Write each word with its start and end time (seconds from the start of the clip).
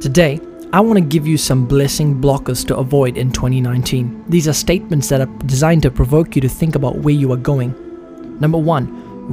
Today, 0.00 0.38
I 0.74 0.80
want 0.80 0.98
to 0.98 1.04
give 1.04 1.26
you 1.26 1.38
some 1.38 1.66
blessing 1.66 2.20
blockers 2.20 2.66
to 2.66 2.76
avoid 2.76 3.16
in 3.16 3.32
2019. 3.32 4.24
These 4.28 4.46
are 4.46 4.52
statements 4.52 5.08
that 5.08 5.22
are 5.22 5.38
designed 5.46 5.82
to 5.84 5.90
provoke 5.90 6.36
you 6.36 6.42
to 6.42 6.48
think 6.50 6.74
about 6.74 6.98
where 6.98 7.14
you 7.14 7.32
are 7.32 7.38
going. 7.38 7.74
Number 8.38 8.58
one, 8.58 8.88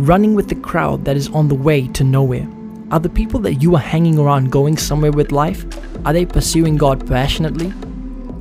running 0.05 0.36
with 0.36 0.47
the 0.47 0.55
crowd 0.55 1.04
that 1.04 1.17
is 1.17 1.28
on 1.29 1.49
the 1.49 1.55
way 1.55 1.88
to 1.89 2.05
nowhere. 2.05 2.47
Are 2.91 2.99
the 3.01 3.09
people 3.09 3.41
that 3.41 3.55
you 3.55 3.75
are 3.75 3.81
hanging 3.81 4.17
around 4.17 4.51
going 4.51 4.78
somewhere 4.78 5.12
with 5.12 5.33
life? 5.33 5.65
Are 6.05 6.13
they 6.13 6.26
pursuing 6.26 6.78
God 6.78 7.05
passionately? 7.05 7.74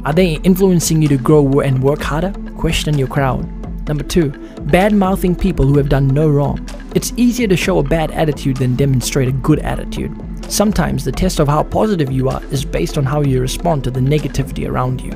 Are 0.04 0.12
they 0.12 0.34
influencing 0.44 1.02
you 1.02 1.08
to 1.08 1.18
grow 1.18 1.60
and 1.60 1.82
work 1.82 2.02
harder? 2.02 2.32
Question 2.56 2.96
your 2.96 3.08
crowd. 3.08 3.46
Number 3.88 4.04
two, 4.04 4.30
bad 4.66 4.92
mouthing 4.92 5.34
people 5.34 5.66
who 5.66 5.76
have 5.76 5.88
done 5.88 6.06
no 6.06 6.28
wrong. 6.28 6.64
It's 6.94 7.12
easier 7.16 7.48
to 7.48 7.56
show 7.56 7.80
a 7.80 7.82
bad 7.82 8.12
attitude 8.12 8.58
than 8.58 8.76
demonstrate 8.76 9.28
a 9.28 9.32
good 9.32 9.58
attitude. 9.58 10.16
Sometimes 10.48 11.04
the 11.04 11.12
test 11.12 11.40
of 11.40 11.48
how 11.48 11.62
positive 11.62 12.12
you 12.12 12.28
are 12.28 12.42
is 12.46 12.64
based 12.64 12.98
on 12.98 13.04
how 13.04 13.22
you 13.22 13.40
respond 13.40 13.84
to 13.84 13.90
the 13.90 14.00
negativity 14.00 14.68
around 14.68 15.00
you. 15.00 15.12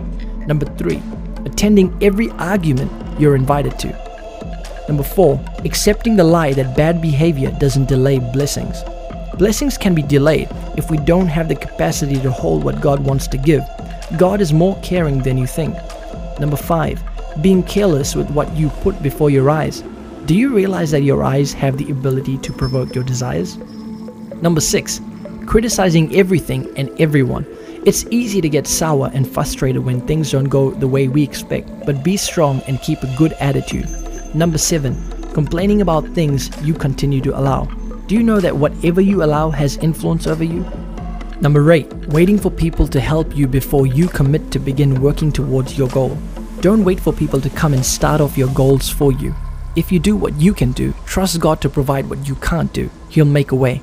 Number 0.46 0.66
three, 0.76 1.02
attending 1.44 1.96
every 2.02 2.30
argument 2.32 2.90
you're 3.20 3.36
invited 3.36 3.78
to. 3.80 3.88
Number 4.88 5.02
four, 5.02 5.44
accepting 5.64 6.16
the 6.16 6.24
lie 6.24 6.52
that 6.52 6.76
bad 6.76 7.02
behavior 7.02 7.50
doesn't 7.58 7.88
delay 7.88 8.18
blessings. 8.18 8.82
Blessings 9.36 9.76
can 9.76 9.94
be 9.94 10.02
delayed 10.02 10.48
if 10.76 10.90
we 10.90 10.96
don't 10.96 11.26
have 11.26 11.48
the 11.48 11.56
capacity 11.56 12.20
to 12.20 12.30
hold 12.30 12.64
what 12.64 12.80
God 12.80 13.04
wants 13.04 13.26
to 13.28 13.36
give. 13.36 13.62
God 14.16 14.40
is 14.40 14.52
more 14.52 14.78
caring 14.82 15.22
than 15.22 15.36
you 15.36 15.46
think. 15.46 15.74
Number 16.38 16.56
five, 16.56 17.02
being 17.42 17.62
careless 17.62 18.14
with 18.14 18.30
what 18.30 18.54
you 18.56 18.70
put 18.80 19.02
before 19.02 19.28
your 19.28 19.50
eyes. 19.50 19.82
Do 20.26 20.34
you 20.34 20.54
realize 20.54 20.90
that 20.92 21.02
your 21.02 21.22
eyes 21.22 21.52
have 21.52 21.76
the 21.76 21.90
ability 21.90 22.38
to 22.38 22.52
provoke 22.52 22.94
your 22.94 23.04
desires? 23.04 23.58
Number 24.40 24.60
six, 24.60 25.00
criticizing 25.46 26.14
everything 26.14 26.70
and 26.76 26.90
everyone. 27.00 27.46
It's 27.84 28.04
easy 28.10 28.40
to 28.40 28.48
get 28.48 28.66
sour 28.66 29.10
and 29.14 29.28
frustrated 29.28 29.84
when 29.84 30.00
things 30.00 30.32
don't 30.32 30.44
go 30.44 30.70
the 30.72 30.88
way 30.88 31.08
we 31.08 31.22
expect, 31.22 31.68
but 31.86 32.02
be 32.02 32.16
strong 32.16 32.60
and 32.66 32.82
keep 32.82 33.02
a 33.02 33.16
good 33.16 33.32
attitude. 33.34 33.88
Number 34.34 34.58
seven, 34.58 34.94
complaining 35.32 35.82
about 35.82 36.08
things 36.08 36.50
you 36.62 36.74
continue 36.74 37.20
to 37.20 37.38
allow. 37.38 37.64
Do 38.08 38.14
you 38.14 38.22
know 38.22 38.40
that 38.40 38.56
whatever 38.56 39.00
you 39.00 39.22
allow 39.22 39.50
has 39.50 39.76
influence 39.78 40.26
over 40.26 40.44
you? 40.44 40.64
Number 41.40 41.70
eight, 41.72 41.92
waiting 42.08 42.38
for 42.38 42.50
people 42.50 42.88
to 42.88 43.00
help 43.00 43.36
you 43.36 43.46
before 43.46 43.86
you 43.86 44.08
commit 44.08 44.50
to 44.50 44.58
begin 44.58 45.00
working 45.00 45.30
towards 45.30 45.78
your 45.78 45.88
goal. 45.88 46.18
Don't 46.60 46.84
wait 46.84 46.98
for 46.98 47.12
people 47.12 47.40
to 47.40 47.50
come 47.50 47.74
and 47.74 47.84
start 47.84 48.20
off 48.20 48.38
your 48.38 48.48
goals 48.54 48.88
for 48.88 49.12
you. 49.12 49.34
If 49.76 49.92
you 49.92 49.98
do 49.98 50.16
what 50.16 50.34
you 50.40 50.54
can 50.54 50.72
do, 50.72 50.94
trust 51.04 51.38
God 51.38 51.60
to 51.60 51.68
provide 51.68 52.08
what 52.08 52.26
you 52.26 52.34
can't 52.36 52.72
do. 52.72 52.90
He'll 53.10 53.26
make 53.26 53.52
a 53.52 53.56
way. 53.56 53.82